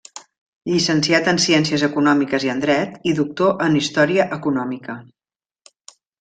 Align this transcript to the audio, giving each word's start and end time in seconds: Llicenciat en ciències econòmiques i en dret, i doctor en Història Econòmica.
Llicenciat 0.69 1.29
en 1.33 1.39
ciències 1.43 1.83
econòmiques 1.87 2.47
i 2.47 2.51
en 2.55 2.63
dret, 2.65 2.95
i 3.13 3.15
doctor 3.21 3.53
en 3.67 3.77
Història 3.83 4.27
Econòmica. 4.41 4.99